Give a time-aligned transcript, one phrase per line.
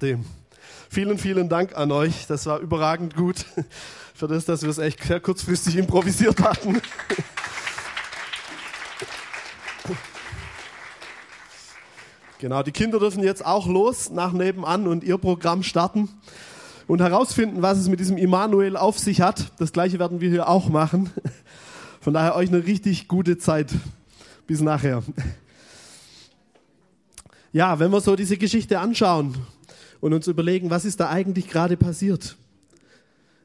[0.00, 0.24] Dem.
[0.90, 2.26] Vielen, vielen Dank an euch.
[2.26, 3.44] Das war überragend gut.
[4.14, 6.80] Für das, dass wir es echt sehr kurzfristig improvisiert hatten.
[12.38, 16.08] Genau, die Kinder dürfen jetzt auch los nach nebenan und ihr Programm starten
[16.86, 19.52] und herausfinden, was es mit diesem Immanuel auf sich hat.
[19.58, 21.10] Das gleiche werden wir hier auch machen.
[22.00, 23.72] Von daher euch eine richtig gute Zeit.
[24.46, 25.02] Bis nachher.
[27.52, 29.34] Ja, wenn wir so diese Geschichte anschauen,
[30.00, 32.36] und uns überlegen, was ist da eigentlich gerade passiert,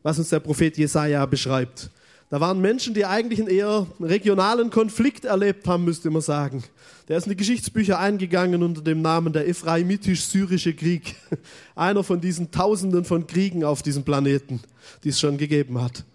[0.01, 1.89] was uns der Prophet Jesaja beschreibt.
[2.29, 6.63] Da waren Menschen, die eigentlich einen eher regionalen Konflikt erlebt haben, müsste man sagen.
[7.07, 11.15] Der ist in die Geschichtsbücher eingegangen unter dem Namen der Ephraimitisch-Syrische Krieg.
[11.75, 14.61] Einer von diesen Tausenden von Kriegen auf diesem Planeten,
[15.03, 16.05] die es schon gegeben hat.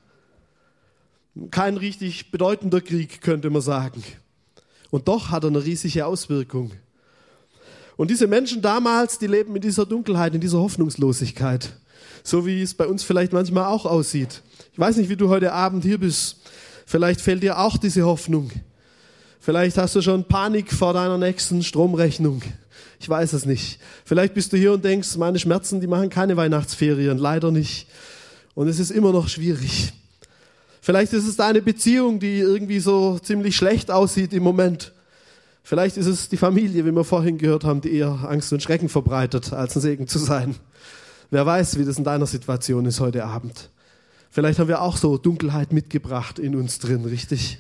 [1.53, 4.03] Kein richtig bedeutender Krieg, könnte man sagen.
[4.91, 6.73] Und doch hat er eine riesige Auswirkung.
[7.99, 11.71] Und diese Menschen damals, die leben in dieser Dunkelheit, in dieser Hoffnungslosigkeit.
[12.23, 14.41] So wie es bei uns vielleicht manchmal auch aussieht.
[14.73, 16.37] Ich weiß nicht, wie du heute Abend hier bist.
[16.87, 18.53] Vielleicht fehlt dir auch diese Hoffnung.
[19.41, 22.43] Vielleicht hast du schon Panik vor deiner nächsten Stromrechnung.
[23.01, 23.81] Ich weiß es nicht.
[24.05, 27.19] Vielleicht bist du hier und denkst, meine Schmerzen, die machen keine Weihnachtsferien.
[27.19, 27.89] Leider nicht.
[28.55, 29.93] Und es ist immer noch schwierig.
[30.81, 34.93] Vielleicht ist es deine Beziehung, die irgendwie so ziemlich schlecht aussieht im Moment.
[35.63, 38.89] Vielleicht ist es die Familie, wie wir vorhin gehört haben, die eher Angst und Schrecken
[38.89, 40.57] verbreitet, als ein Segen zu sein.
[41.31, 43.71] Wer weiß, wie das in deiner Situation ist heute Abend.
[44.31, 47.59] Vielleicht haben wir auch so Dunkelheit mitgebracht in uns drin, richtig?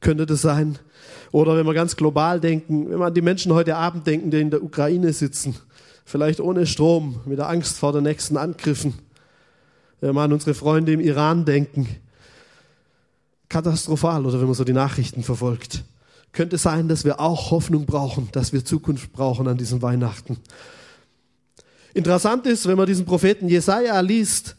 [0.00, 0.78] Könnte das sein?
[1.30, 4.40] Oder wenn wir ganz global denken, wenn wir an die Menschen heute Abend denken, die
[4.40, 5.56] in der Ukraine sitzen,
[6.04, 8.94] vielleicht ohne Strom, mit der Angst vor den nächsten Angriffen.
[10.00, 11.88] Wenn wir an unsere Freunde im Iran denken,
[13.48, 15.84] katastrophal, oder wenn man so die Nachrichten verfolgt
[16.32, 20.38] könnte sein, dass wir auch Hoffnung brauchen, dass wir Zukunft brauchen an diesen Weihnachten.
[21.94, 24.56] Interessant ist, wenn man diesen Propheten Jesaja liest,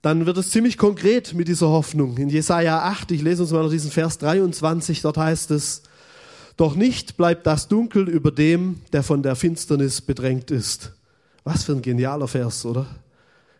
[0.00, 2.16] dann wird es ziemlich konkret mit dieser Hoffnung.
[2.18, 5.82] In Jesaja 8, ich lese uns mal noch diesen Vers 23, dort heißt es,
[6.56, 10.92] doch nicht bleibt das Dunkel über dem, der von der Finsternis bedrängt ist.
[11.44, 12.86] Was für ein genialer Vers, oder?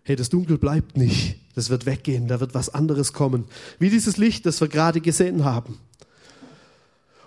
[0.03, 1.37] Hey, das Dunkel bleibt nicht.
[1.55, 2.29] Das wird weggehen.
[2.29, 3.45] Da wird was anderes kommen.
[3.79, 5.79] Wie dieses Licht, das wir gerade gesehen haben.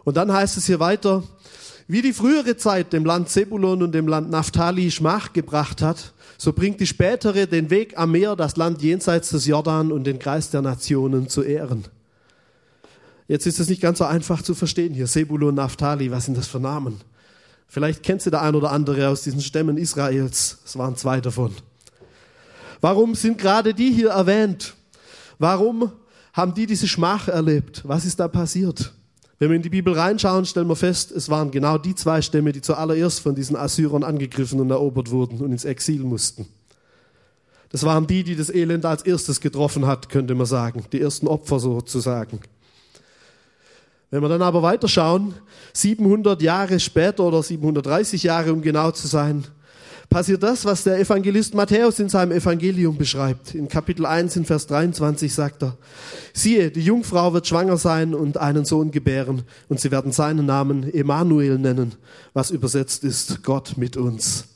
[0.03, 1.23] Und dann heißt es hier weiter,
[1.87, 6.53] wie die frühere Zeit dem Land Zebulon und dem Land Naphtali Schmach gebracht hat, so
[6.53, 10.49] bringt die spätere den Weg am Meer, das Land jenseits des Jordan und den Kreis
[10.49, 11.85] der Nationen zu ehren.
[13.27, 15.05] Jetzt ist es nicht ganz so einfach zu verstehen hier.
[15.05, 17.01] Zebulon, Naphtali, was sind das für Namen?
[17.67, 20.57] Vielleicht kennst du der ein oder andere aus diesen Stämmen Israels.
[20.65, 21.53] Es waren zwei davon.
[22.81, 24.73] Warum sind gerade die hier erwähnt?
[25.39, 25.91] Warum
[26.33, 27.81] haben die diese Schmach erlebt?
[27.85, 28.91] Was ist da passiert?
[29.41, 32.51] Wenn wir in die Bibel reinschauen, stellen wir fest, es waren genau die zwei Stämme,
[32.51, 36.47] die zuallererst von diesen Assyrern angegriffen und erobert wurden und ins Exil mussten.
[37.69, 40.85] Das waren die, die das Elend als erstes getroffen hat, könnte man sagen.
[40.91, 42.39] Die ersten Opfer sozusagen.
[44.11, 45.33] Wenn wir dann aber weiterschauen,
[45.73, 49.45] 700 Jahre später oder 730 Jahre, um genau zu sein,
[50.11, 53.55] passiert das, was der Evangelist Matthäus in seinem Evangelium beschreibt.
[53.55, 55.77] In Kapitel 1 in Vers 23 sagt er,
[56.33, 60.93] siehe, die Jungfrau wird schwanger sein und einen Sohn gebären und sie werden seinen Namen
[60.93, 61.95] Emanuel nennen,
[62.33, 64.49] was übersetzt ist Gott mit uns.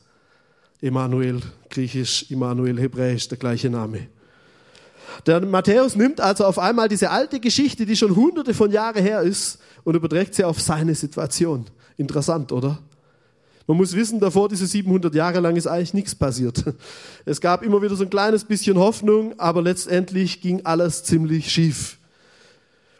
[0.81, 1.39] Emanuel,
[1.69, 4.07] griechisch, Immanuel, hebräisch, der gleiche Name.
[5.25, 9.21] Der Matthäus nimmt also auf einmal diese alte Geschichte, die schon hunderte von Jahren her
[9.21, 11.65] ist, und überträgt sie auf seine Situation.
[11.95, 12.79] Interessant, oder?
[13.67, 16.63] Man muss wissen, davor diese 700 Jahre lang ist eigentlich nichts passiert.
[17.25, 21.97] Es gab immer wieder so ein kleines bisschen Hoffnung, aber letztendlich ging alles ziemlich schief.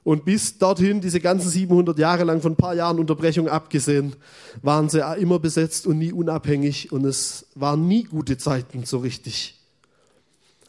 [0.03, 4.15] Und bis dorthin, diese ganzen 700 Jahre lang, von ein paar Jahren Unterbrechung abgesehen,
[4.61, 9.59] waren sie immer besetzt und nie unabhängig und es waren nie gute Zeiten so richtig.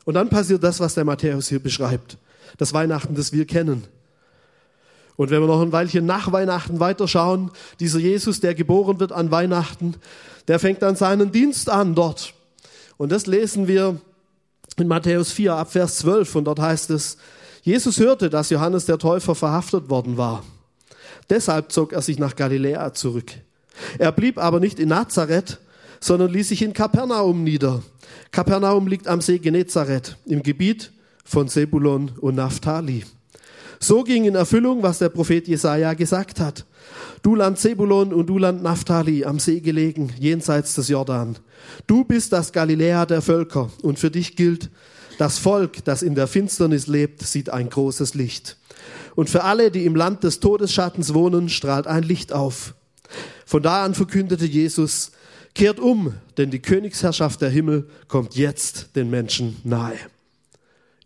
[0.04, 2.18] Und dann passiert das, was der Matthäus hier beschreibt.
[2.58, 3.84] Das Weihnachten, das wir kennen.
[5.16, 7.50] Und wenn wir noch ein Weilchen nach Weihnachten weiterschauen,
[7.80, 9.94] dieser Jesus, der geboren wird an Weihnachten,
[10.48, 12.34] der fängt dann seinen Dienst an dort.
[12.98, 14.00] Und das lesen wir
[14.78, 17.16] in Matthäus 4 ab Vers 12 und dort heißt es,
[17.62, 20.44] Jesus hörte, dass Johannes der Täufer verhaftet worden war.
[21.28, 23.32] Deshalb zog er sich nach Galiläa zurück.
[23.98, 25.58] Er blieb aber nicht in Nazareth,
[26.00, 27.82] sondern ließ sich in Kapernaum nieder.
[28.30, 30.92] Kapernaum liegt am See Genezareth im Gebiet
[31.24, 33.04] von Sebulon und Naphtali.
[33.80, 36.64] So ging in Erfüllung, was der Prophet Jesaja gesagt hat.
[37.22, 41.36] Du Land Zebulon und du Land Naphtali, am See gelegen, jenseits des Jordan.
[41.86, 44.70] Du bist das Galiläa der Völker und für dich gilt,
[45.18, 48.58] das Volk, das in der Finsternis lebt, sieht ein großes Licht.
[49.14, 52.74] Und für alle, die im Land des Todesschattens wohnen, strahlt ein Licht auf.
[53.46, 55.12] Von da an verkündete Jesus,
[55.54, 59.96] Kehrt um, denn die Königsherrschaft der Himmel kommt jetzt den Menschen nahe.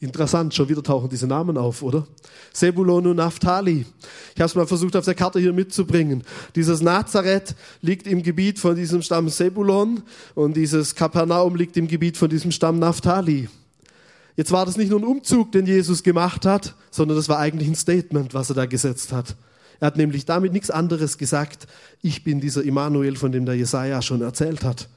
[0.02, 2.06] Interessant, schon wieder tauchen diese Namen auf, oder?
[2.54, 3.84] Sebulon und Naphtali.
[4.34, 6.24] Ich habe es mal versucht auf der Karte hier mitzubringen.
[6.54, 10.02] Dieses Nazareth liegt im Gebiet von diesem Stamm Sebulon
[10.34, 13.50] und dieses Kapernaum liegt im Gebiet von diesem Stamm Naphtali.
[14.36, 17.68] Jetzt war das nicht nur ein Umzug, den Jesus gemacht hat, sondern das war eigentlich
[17.68, 19.36] ein Statement, was er da gesetzt hat.
[19.80, 21.66] Er hat nämlich damit nichts anderes gesagt.
[22.00, 24.88] Ich bin dieser Immanuel, von dem der Jesaja schon erzählt hat.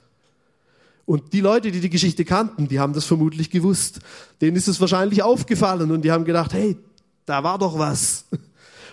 [1.05, 3.99] Und die Leute, die die Geschichte kannten, die haben das vermutlich gewusst.
[4.39, 6.77] Denen ist es wahrscheinlich aufgefallen und die haben gedacht, hey,
[7.25, 8.25] da war doch was.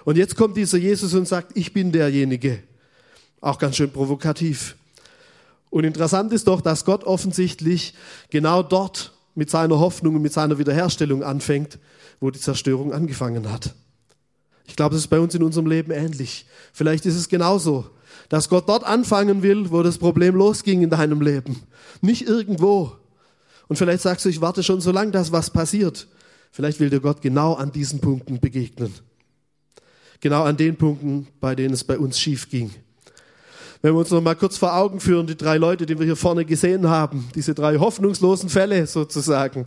[0.05, 2.63] Und jetzt kommt dieser Jesus und sagt, ich bin derjenige.
[3.43, 4.77] Auch ganz schön provokativ.
[5.69, 7.95] Und interessant ist doch, dass Gott offensichtlich
[8.31, 11.79] genau dort mit seiner Hoffnung und mit seiner Wiederherstellung anfängt,
[12.19, 13.75] wo die Zerstörung angefangen hat.
[14.67, 16.47] Ich glaube, das ist bei uns in unserem Leben ähnlich.
[16.73, 17.91] Vielleicht ist es genauso
[18.31, 21.63] dass Gott dort anfangen will, wo das Problem losging in deinem Leben.
[22.01, 22.93] Nicht irgendwo.
[23.67, 26.07] Und vielleicht sagst du, ich warte schon so lange, dass was passiert.
[26.53, 28.95] Vielleicht will dir Gott genau an diesen Punkten begegnen.
[30.21, 32.71] Genau an den Punkten, bei denen es bei uns schief ging.
[33.83, 36.17] Wenn wir uns noch mal kurz vor Augen führen, die drei Leute, die wir hier
[36.17, 39.67] vorne gesehen haben, diese drei hoffnungslosen Fälle sozusagen.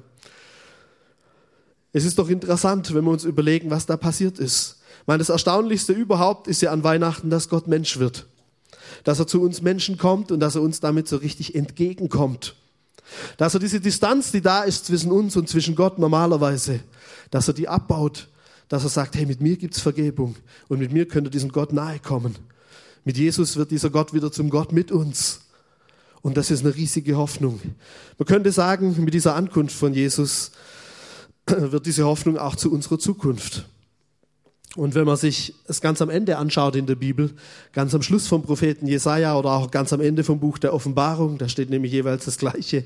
[1.92, 4.83] Es ist doch interessant, wenn wir uns überlegen, was da passiert ist.
[5.04, 8.26] Ich meine, das Erstaunlichste überhaupt ist ja an Weihnachten, dass Gott Mensch wird
[9.04, 12.56] dass er zu uns Menschen kommt und dass er uns damit so richtig entgegenkommt.
[13.38, 16.80] Dass er diese Distanz, die da ist zwischen uns und zwischen Gott normalerweise,
[17.32, 18.30] dass er die abbaut,
[18.70, 20.36] dass er sagt, hey, mit mir gibt's Vergebung
[20.68, 22.36] und mit mir könnt ihr diesem Gott nahe kommen.
[23.04, 25.42] Mit Jesus wird dieser Gott wieder zum Gott mit uns.
[26.22, 27.60] Und das ist eine riesige Hoffnung.
[28.18, 30.52] Man könnte sagen, mit dieser Ankunft von Jesus
[31.46, 33.66] wird diese Hoffnung auch zu unserer Zukunft.
[34.76, 37.32] Und wenn man sich es ganz am Ende anschaut in der Bibel,
[37.74, 41.38] ganz am Schluss vom Propheten Jesaja oder auch ganz am Ende vom Buch der Offenbarung,
[41.38, 42.84] da steht nämlich jeweils das Gleiche.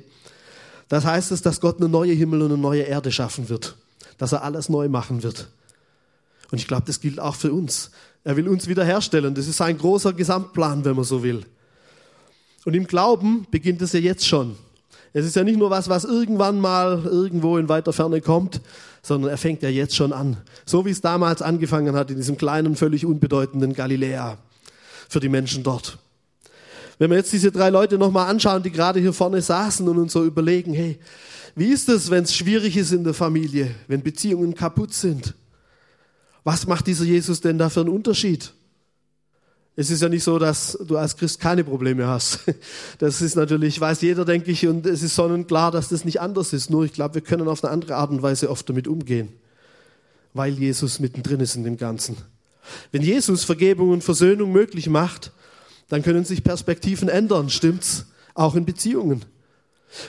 [0.89, 3.75] Das heißt es, dass Gott eine neue Himmel und eine neue Erde schaffen wird,
[4.17, 5.47] dass er alles neu machen wird.
[6.51, 7.91] Und ich glaube, das gilt auch für uns.
[8.23, 9.33] Er will uns wiederherstellen.
[9.35, 11.45] Das ist ein großer Gesamtplan, wenn man so will.
[12.65, 14.57] Und im Glauben beginnt es ja jetzt schon.
[15.13, 18.61] Es ist ja nicht nur was, was irgendwann mal irgendwo in weiter Ferne kommt,
[19.07, 20.37] sondern er fängt ja jetzt schon an.
[20.65, 24.37] So wie es damals angefangen hat in diesem kleinen, völlig unbedeutenden Galiläa
[25.07, 25.97] für die Menschen dort.
[26.99, 30.13] Wenn wir jetzt diese drei Leute nochmal anschauen, die gerade hier vorne saßen und uns
[30.13, 30.99] so überlegen, hey,
[31.55, 35.33] wie ist es, wenn es schwierig ist in der Familie, wenn Beziehungen kaputt sind?
[36.43, 38.51] Was macht dieser Jesus denn da für einen Unterschied?
[39.79, 42.39] Es ist ja nicht so, dass du als Christ keine Probleme hast.
[42.97, 46.51] Das ist natürlich, weiß jeder, denke ich, und es ist sonnenklar, dass das nicht anders
[46.51, 46.71] ist.
[46.71, 49.29] Nur ich glaube, wir können auf eine andere Art und Weise oft damit umgehen,
[50.33, 52.17] weil Jesus mittendrin ist in dem Ganzen.
[52.91, 55.31] Wenn Jesus Vergebung und Versöhnung möglich macht,
[55.89, 58.07] dann können sich Perspektiven ändern, stimmt's?
[58.33, 59.25] Auch in Beziehungen.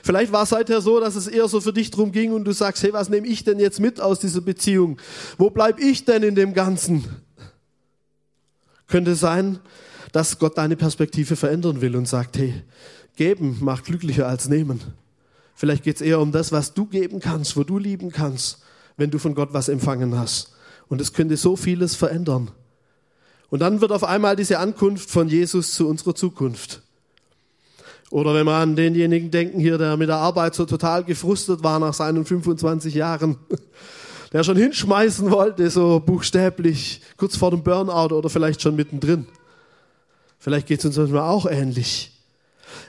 [0.03, 2.53] Vielleicht war es seither so, dass es eher so für dich drum ging und du
[2.53, 4.99] sagst, hey, was nehme ich denn jetzt mit aus dieser Beziehung?
[5.37, 7.05] Wo bleib ich denn in dem Ganzen?
[8.88, 9.61] Könnte sein,
[10.12, 12.62] dass Gott deine Perspektive verändern will und sagt, hey,
[13.17, 14.81] geben macht glücklicher als nehmen.
[15.55, 18.62] Vielleicht geht es eher um das, was du geben kannst, wo du lieben kannst,
[18.96, 20.52] wenn du von Gott was empfangen hast.
[20.88, 22.50] Und es könnte so vieles verändern.
[23.50, 26.82] Und dann wird auf einmal diese Ankunft von Jesus zu unserer Zukunft.
[28.11, 31.79] Oder wenn wir an denjenigen denken hier, der mit der Arbeit so total gefrustet war
[31.79, 33.36] nach seinen 25 Jahren
[34.32, 39.27] der schon hinschmeißen wollte, so buchstäblich, kurz vor dem Burnout oder vielleicht schon mittendrin.
[40.39, 42.13] Vielleicht geht es uns manchmal auch ähnlich.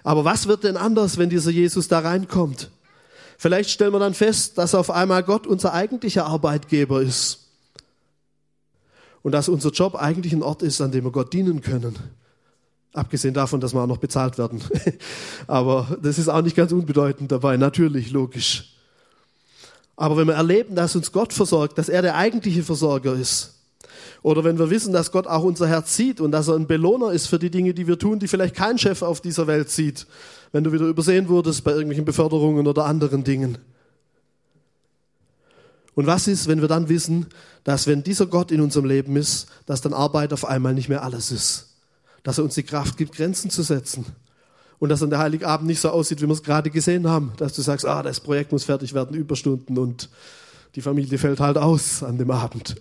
[0.04, 2.70] Aber was wird denn anders, wenn dieser Jesus da reinkommt?
[3.38, 7.48] Vielleicht stellen wir dann fest, dass auf einmal Gott unser eigentlicher Arbeitgeber ist.
[9.22, 11.96] Und dass unser Job eigentlich ein Ort ist, an dem wir Gott dienen können.
[12.94, 14.62] Abgesehen davon, dass wir auch noch bezahlt werden.
[15.48, 18.79] Aber das ist auch nicht ganz unbedeutend dabei, natürlich, logisch.
[20.00, 23.56] Aber wenn wir erleben, dass uns Gott versorgt, dass er der eigentliche Versorger ist,
[24.22, 27.12] oder wenn wir wissen, dass Gott auch unser Herz sieht und dass er ein Belohner
[27.12, 30.08] ist für die Dinge, die wir tun, die vielleicht kein Chef auf dieser Welt sieht,
[30.54, 33.58] wenn du wieder übersehen wurdest bei irgendwelchen Beförderungen oder anderen Dingen.
[35.96, 37.26] Und was ist, wenn wir dann wissen,
[37.66, 41.04] dass wenn dieser Gott in unserem Leben ist, dass dann Arbeit auf einmal nicht mehr
[41.04, 41.76] alles ist?
[42.24, 44.06] Dass er uns die Kraft gibt, Grenzen zu setzen
[44.80, 47.54] und dass dann der Heiligabend nicht so aussieht, wie wir es gerade gesehen haben, dass
[47.54, 50.10] du sagst, ah, das Projekt muss fertig werden, Überstunden und
[50.76, 52.76] die Familie fällt halt aus an dem Abend.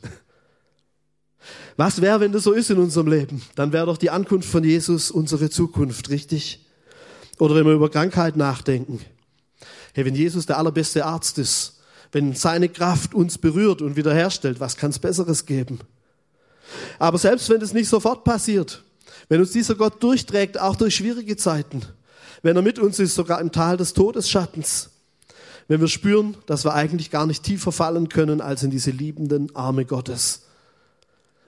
[1.76, 3.42] Was wäre, wenn das so ist in unserem Leben?
[3.54, 6.66] Dann wäre doch die Ankunft von Jesus unsere Zukunft, richtig?
[7.38, 9.00] Oder wenn wir über Krankheit nachdenken.
[9.94, 11.80] Hey, wenn Jesus der allerbeste Arzt ist,
[12.12, 15.80] wenn seine Kraft uns berührt und wiederherstellt, was kann es Besseres geben?
[16.98, 18.82] Aber selbst wenn es nicht sofort passiert,
[19.28, 21.82] wenn uns dieser Gott durchträgt, auch durch schwierige Zeiten,
[22.42, 24.90] wenn er mit uns ist, sogar im Tal des Todesschattens.
[25.66, 29.54] Wenn wir spüren, dass wir eigentlich gar nicht tiefer fallen können als in diese liebenden
[29.54, 30.42] Arme Gottes.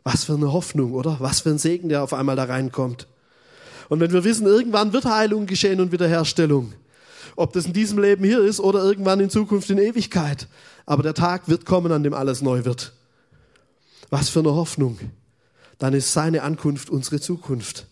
[0.05, 1.17] Was für eine Hoffnung, oder?
[1.21, 3.07] Was für ein Segen, der auf einmal da reinkommt.
[3.89, 6.73] Und wenn wir wissen, irgendwann wird Heilung geschehen und Wiederherstellung,
[7.37, 10.49] ob das in diesem Leben hier ist oder irgendwann in Zukunft in Ewigkeit,
[10.87, 12.93] aber der Tag wird kommen, an dem alles neu wird.
[14.11, 14.99] Was für eine Hoffnung.
[15.81, 17.87] Dann ist seine Ankunft unsere Zukunft.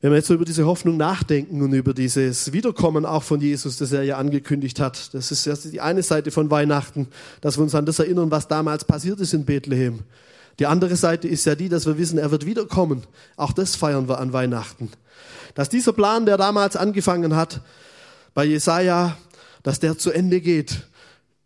[0.00, 3.92] Wenn wir jetzt über diese Hoffnung nachdenken und über dieses Wiederkommen auch von Jesus, das
[3.92, 7.08] er ja angekündigt hat, das ist die eine Seite von Weihnachten,
[7.40, 10.00] dass wir uns an das erinnern, was damals passiert ist in Bethlehem.
[10.58, 13.04] Die andere Seite ist ja die, dass wir wissen, er wird wiederkommen.
[13.36, 14.90] Auch das feiern wir an Weihnachten.
[15.54, 17.62] Dass dieser Plan, der damals angefangen hat,
[18.34, 19.16] bei Jesaja,
[19.62, 20.82] dass der zu Ende geht,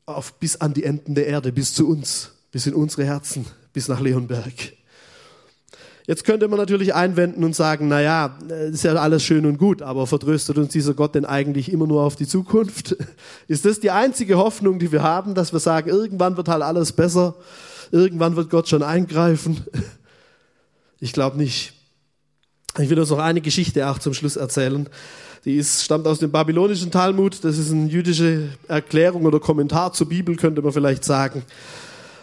[0.04, 3.88] auf, bis an die Enden der Erde, bis zu uns, bis in unsere Herzen, bis
[3.88, 4.52] nach Leonberg.
[6.08, 8.38] Jetzt könnte man natürlich einwenden und sagen, na ja,
[8.70, 12.02] ist ja alles schön und gut, aber vertröstet uns dieser Gott denn eigentlich immer nur
[12.02, 12.96] auf die Zukunft?
[13.46, 16.92] Ist das die einzige Hoffnung, die wir haben, dass wir sagen, irgendwann wird halt alles
[16.92, 17.34] besser,
[17.90, 19.64] irgendwann wird Gott schon eingreifen?
[21.00, 21.75] Ich glaube nicht.
[22.76, 24.88] Ich will uns noch eine Geschichte auch zum Schluss erzählen.
[25.44, 27.44] Die ist, stammt aus dem babylonischen Talmud.
[27.44, 31.44] Das ist eine jüdische Erklärung oder Kommentar zur Bibel, könnte man vielleicht sagen.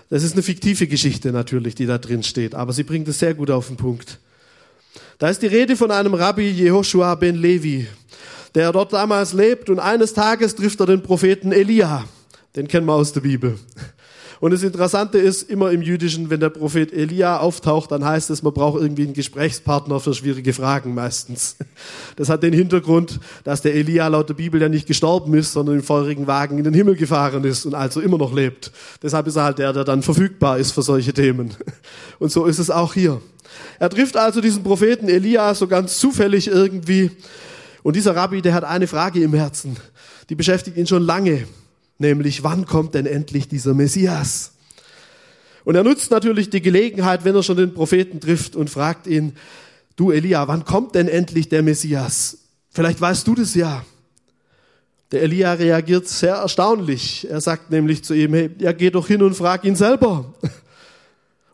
[0.10, 3.34] Das ist eine fiktive Geschichte natürlich, die da drin steht, aber sie bringt es sehr
[3.34, 4.20] gut auf den Punkt.
[5.18, 7.88] Da ist die Rede von einem Rabbi Jehoshua ben Levi,
[8.54, 12.06] der dort damals lebt und eines Tages trifft er den Propheten Elia.
[12.56, 13.58] Den kennen wir aus der Bibel.
[14.46, 18.44] Und das Interessante ist, immer im Jüdischen, wenn der Prophet Elia auftaucht, dann heißt es,
[18.44, 21.56] man braucht irgendwie einen Gesprächspartner für schwierige Fragen meistens.
[22.16, 25.78] Das hat den Hintergrund, dass der Elia laut der Bibel ja nicht gestorben ist, sondern
[25.78, 28.72] im feurigen Wagen in den Himmel gefahren ist und also immer noch lebt.
[29.02, 31.56] Deshalb ist er halt der, der dann verfügbar ist für solche Themen.
[32.20, 33.24] Und so ist es auch hier.
[33.80, 37.10] Er trifft also diesen Propheten Elia so ganz zufällig irgendwie.
[37.82, 39.76] Und dieser Rabbi, der hat eine Frage im Herzen.
[40.30, 41.48] Die beschäftigt ihn schon lange
[41.98, 44.54] nämlich wann kommt denn endlich dieser Messias?
[45.64, 49.34] Und er nutzt natürlich die Gelegenheit, wenn er schon den Propheten trifft und fragt ihn,
[49.96, 52.38] du Elia, wann kommt denn endlich der Messias?
[52.70, 53.84] Vielleicht weißt du das ja.
[55.12, 57.28] Der Elia reagiert sehr erstaunlich.
[57.30, 60.34] Er sagt nämlich zu ihm, hey, ja, geh doch hin und frag ihn selber.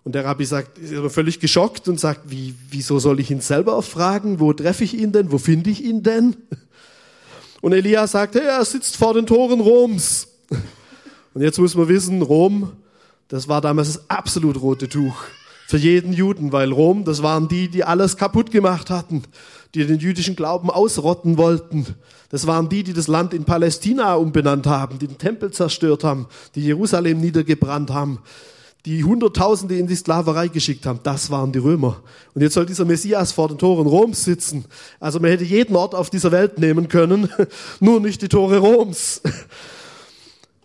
[0.03, 3.79] Und der Rabbi sagt, ist völlig geschockt und sagt, wie, wieso soll ich ihn selber
[3.83, 4.39] fragen?
[4.39, 5.31] Wo treffe ich ihn denn?
[5.31, 6.35] Wo finde ich ihn denn?
[7.61, 10.27] Und Elia sagt, hey, er sitzt vor den Toren Roms.
[11.33, 12.71] Und jetzt muss man wissen, Rom,
[13.27, 15.23] das war damals das absolut rote Tuch
[15.71, 19.23] für jeden Juden, weil Rom, das waren die, die alles kaputt gemacht hatten,
[19.73, 21.85] die den jüdischen Glauben ausrotten wollten.
[22.29, 26.27] Das waren die, die das Land in Palästina umbenannt haben, die den Tempel zerstört haben,
[26.55, 28.19] die Jerusalem niedergebrannt haben,
[28.85, 30.99] die Hunderttausende in die Sklaverei geschickt haben.
[31.03, 32.01] Das waren die Römer.
[32.33, 34.65] Und jetzt soll dieser Messias vor den Toren Roms sitzen.
[34.99, 37.29] Also man hätte jeden Ort auf dieser Welt nehmen können,
[37.79, 39.21] nur nicht die Tore Roms.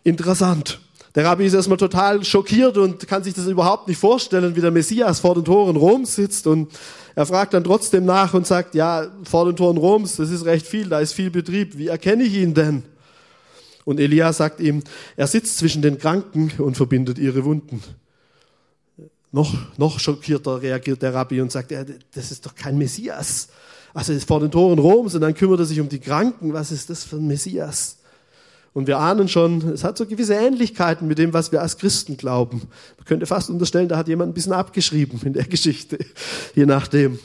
[0.07, 0.79] Interessant.
[1.17, 4.71] Der Rabbi ist erstmal total schockiert und kann sich das überhaupt nicht vorstellen, wie der
[4.71, 6.47] Messias vor den Toren Roms sitzt.
[6.47, 6.71] Und
[7.17, 10.65] er fragt dann trotzdem nach und sagt, ja, vor den Toren Roms, das ist recht
[10.65, 11.77] viel, da ist viel Betrieb.
[11.77, 12.85] Wie erkenne ich ihn denn?
[13.85, 14.85] Und Elia sagt ihm,
[15.17, 17.83] er sitzt zwischen den Kranken und verbindet ihre Wunden.
[19.33, 21.85] Noch, noch schockierter reagiert der Rabbi und sagt, ja,
[22.15, 23.49] das ist doch kein Messias.
[23.93, 26.53] Also er ist vor den Toren Roms und dann kümmert er sich um die Kranken.
[26.53, 27.97] Was ist das für ein Messias?
[28.77, 32.19] Und wir ahnen schon, es hat so gewisse Ähnlichkeiten mit dem, was wir als Christen
[32.19, 32.61] glauben.
[32.99, 35.99] Man könnte fast unterstellen, da hat jemand ein bisschen abgeschrieben in der Geschichte,
[36.55, 37.19] je nachdem.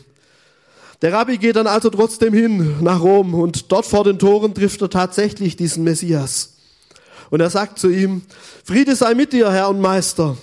[1.01, 4.81] Der Rabbi geht dann also trotzdem hin nach Rom und dort vor den Toren trifft
[4.81, 6.53] er tatsächlich diesen Messias.
[7.31, 8.21] Und er sagt zu ihm,
[8.63, 10.37] Friede sei mit dir, Herr und Meister.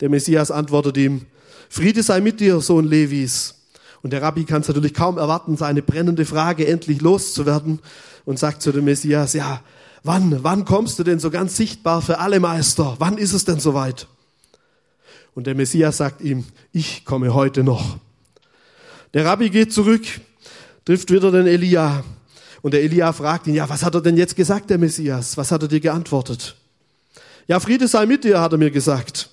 [0.00, 1.26] Der Messias antwortet ihm,
[1.68, 3.54] Friede sei mit dir, Sohn Levis.
[4.00, 7.80] Und der Rabbi kann es natürlich kaum erwarten, seine brennende Frage endlich loszuwerden
[8.24, 9.60] und sagt zu dem Messias, ja,
[10.02, 12.96] Wann, wann kommst du denn so ganz sichtbar für alle Meister?
[12.98, 14.06] Wann ist es denn soweit?
[15.34, 17.98] Und der Messias sagt ihm, ich komme heute noch.
[19.14, 20.02] Der Rabbi geht zurück,
[20.84, 22.04] trifft wieder den Elia.
[22.62, 25.36] Und der Elia fragt ihn, ja, was hat er denn jetzt gesagt, der Messias?
[25.36, 26.56] Was hat er dir geantwortet?
[27.46, 29.30] Ja, Friede sei mit dir, hat er mir gesagt.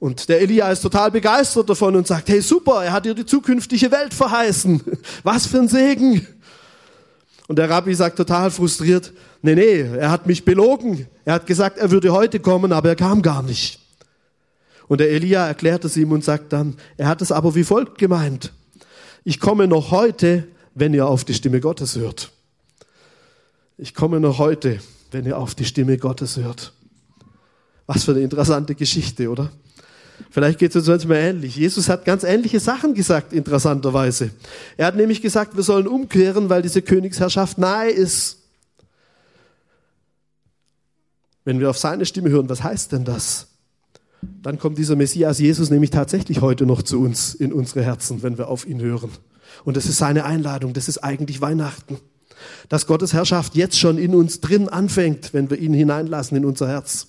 [0.00, 3.26] Und der Elia ist total begeistert davon und sagt, hey, super, er hat dir die
[3.26, 4.80] zukünftige Welt verheißen.
[5.24, 6.26] Was für ein Segen.
[7.48, 11.08] Und der Rabbi sagt total frustriert, nee, nee, er hat mich belogen.
[11.24, 13.80] Er hat gesagt, er würde heute kommen, aber er kam gar nicht.
[14.86, 17.98] Und der Elia erklärt es ihm und sagt dann, er hat es aber wie folgt
[17.98, 18.52] gemeint.
[19.24, 22.30] Ich komme noch heute, wenn ihr auf die Stimme Gottes hört.
[23.78, 26.72] Ich komme noch heute, wenn ihr auf die Stimme Gottes hört.
[27.86, 29.50] Was für eine interessante Geschichte, oder?
[30.30, 31.56] Vielleicht geht es uns manchmal ähnlich.
[31.56, 34.30] Jesus hat ganz ähnliche Sachen gesagt, interessanterweise.
[34.76, 38.38] Er hat nämlich gesagt, wir sollen umkehren, weil diese Königsherrschaft nahe ist.
[41.44, 43.46] Wenn wir auf seine Stimme hören, was heißt denn das?
[44.42, 48.36] Dann kommt dieser Messias Jesus nämlich tatsächlich heute noch zu uns in unsere Herzen, wenn
[48.36, 49.10] wir auf ihn hören.
[49.64, 51.98] Und das ist seine Einladung, das ist eigentlich Weihnachten.
[52.68, 56.68] Dass Gottes Herrschaft jetzt schon in uns drin anfängt, wenn wir ihn hineinlassen in unser
[56.68, 57.08] Herz.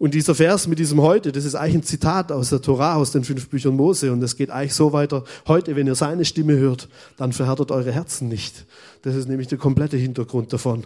[0.00, 3.12] Und dieser Vers mit diesem heute, das ist eigentlich ein Zitat aus der Tora, aus
[3.12, 4.10] den fünf Büchern Mose.
[4.10, 5.24] Und es geht eigentlich so weiter.
[5.46, 6.88] Heute, wenn ihr seine Stimme hört,
[7.18, 8.64] dann verhärtet eure Herzen nicht.
[9.02, 10.84] Das ist nämlich der komplette Hintergrund davon.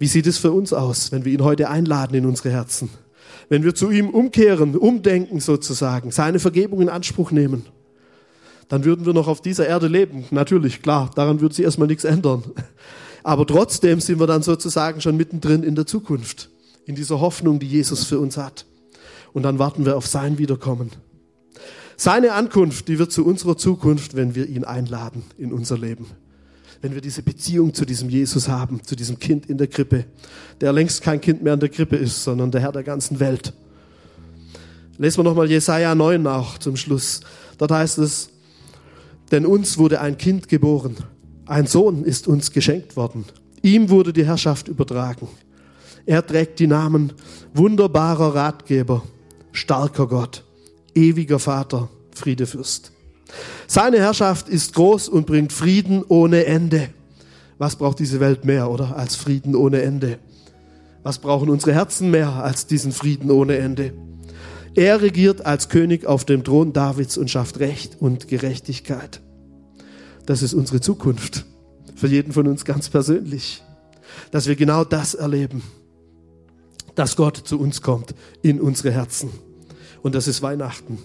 [0.00, 2.90] Wie sieht es für uns aus, wenn wir ihn heute einladen in unsere Herzen?
[3.48, 7.66] Wenn wir zu ihm umkehren, umdenken sozusagen, seine Vergebung in Anspruch nehmen,
[8.66, 10.24] dann würden wir noch auf dieser Erde leben.
[10.32, 12.42] Natürlich, klar, daran würde sich erstmal nichts ändern.
[13.22, 16.48] Aber trotzdem sind wir dann sozusagen schon mittendrin in der Zukunft
[16.86, 18.66] in dieser Hoffnung, die Jesus für uns hat.
[19.32, 20.90] Und dann warten wir auf sein Wiederkommen.
[21.96, 26.06] Seine Ankunft, die wird zu unserer Zukunft, wenn wir ihn einladen in unser Leben.
[26.80, 30.06] Wenn wir diese Beziehung zu diesem Jesus haben, zu diesem Kind in der Krippe,
[30.60, 33.52] der längst kein Kind mehr in der Krippe ist, sondern der Herr der ganzen Welt.
[34.98, 37.20] Lesen wir nochmal Jesaja 9 nach zum Schluss.
[37.56, 38.30] Dort heißt es,
[39.30, 40.96] denn uns wurde ein Kind geboren,
[41.46, 43.24] ein Sohn ist uns geschenkt worden.
[43.62, 45.28] Ihm wurde die Herrschaft übertragen.
[46.06, 47.12] Er trägt die Namen
[47.54, 49.02] wunderbarer Ratgeber,
[49.52, 50.44] starker Gott,
[50.94, 52.92] ewiger Vater, Friedefürst.
[53.66, 56.90] Seine Herrschaft ist groß und bringt Frieden ohne Ende.
[57.58, 58.96] Was braucht diese Welt mehr, oder?
[58.96, 60.18] Als Frieden ohne Ende.
[61.02, 63.92] Was brauchen unsere Herzen mehr als diesen Frieden ohne Ende?
[64.74, 69.20] Er regiert als König auf dem Thron Davids und schafft Recht und Gerechtigkeit.
[70.26, 71.44] Das ist unsere Zukunft.
[71.94, 73.62] Für jeden von uns ganz persönlich.
[74.30, 75.62] Dass wir genau das erleben
[76.94, 79.30] dass Gott zu uns kommt in unsere Herzen.
[80.02, 80.98] Und das ist Weihnachten.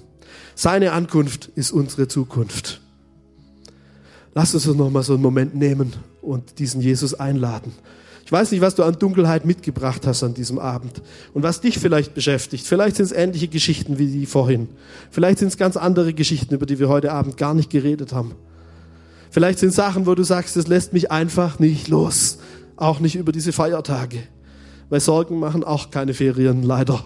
[0.55, 2.81] Seine Ankunft ist unsere Zukunft.
[4.33, 7.73] Lass uns noch mal so einen Moment nehmen und diesen Jesus einladen.
[8.25, 11.01] Ich weiß nicht, was du an Dunkelheit mitgebracht hast an diesem Abend
[11.33, 12.67] und was dich vielleicht beschäftigt.
[12.67, 14.67] Vielleicht sind es ähnliche Geschichten wie die vorhin.
[15.11, 18.35] Vielleicht sind es ganz andere Geschichten, über die wir heute Abend gar nicht geredet haben.
[19.29, 22.39] Vielleicht sind Sachen, wo du sagst, das lässt mich einfach nicht los.
[22.75, 24.23] Auch nicht über diese Feiertage.
[24.89, 27.03] Weil Sorgen machen auch keine Ferien, leider.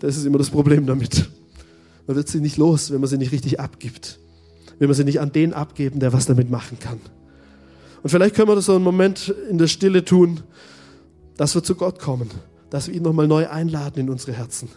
[0.00, 1.30] Das ist immer das Problem damit.
[2.06, 4.18] Man wird sie nicht los, wenn man sie nicht richtig abgibt.
[4.78, 7.00] Wenn man sie nicht an den abgeben, der was damit machen kann.
[8.02, 10.40] Und vielleicht können wir das so einen Moment in der Stille tun,
[11.36, 12.30] dass wir zu Gott kommen,
[12.68, 14.68] dass wir ihn nochmal neu einladen in unsere Herzen.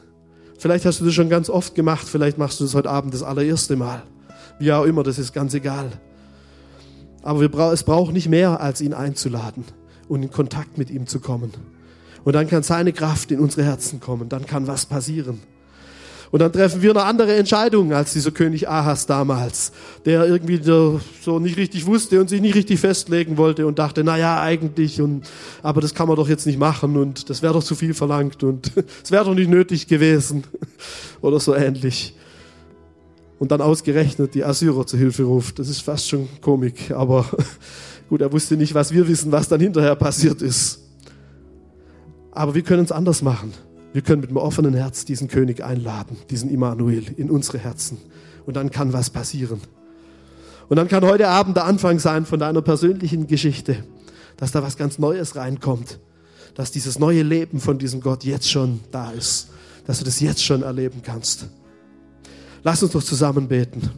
[0.58, 3.24] Vielleicht hast du das schon ganz oft gemacht, vielleicht machst du das heute Abend das
[3.24, 4.04] allererste Mal.
[4.60, 5.92] Wie auch immer, das ist ganz egal.
[7.22, 9.66] Aber wir bra es braucht nicht mehr, als ihn einzuladen
[10.08, 11.52] und in Kontakt mit ihm zu kommen.
[12.28, 14.28] Und dann kann seine Kraft in unsere Herzen kommen.
[14.28, 15.40] Dann kann was passieren.
[16.30, 19.72] Und dann treffen wir eine andere Entscheidung als dieser König Ahas damals,
[20.04, 21.00] der irgendwie so
[21.40, 25.22] nicht richtig wusste und sich nicht richtig festlegen wollte und dachte, na ja, eigentlich und,
[25.64, 28.44] aber das kann man doch jetzt nicht machen und das wäre doch zu viel verlangt
[28.44, 28.74] und
[29.06, 30.44] es wäre doch nicht nötig gewesen
[31.22, 32.14] oder so ähnlich.
[33.40, 35.60] Und dann ausgerechnet die Assyrer zur Hilfe ruft.
[35.60, 37.26] Das ist fast schon Komik, aber
[38.10, 40.87] gut, er wusste nicht, was wir wissen, was dann hinterher passiert ist.
[42.38, 43.52] Aber wir können es anders machen.
[43.94, 47.98] Wir können mit einem offenen Herz diesen König einladen, diesen Immanuel in unsere Herzen.
[48.46, 49.60] Und dann kann was passieren.
[50.70, 53.84] Und dann kann heute Abend der Anfang sein von deiner persönlichen Geschichte,
[54.38, 56.00] dass da was ganz Neues reinkommt,
[56.54, 59.50] dass dieses neue Leben von diesem Gott jetzt schon da ist,
[59.88, 61.48] dass du das jetzt schon erleben kannst.
[62.62, 63.90] Lass uns doch zusammen beten.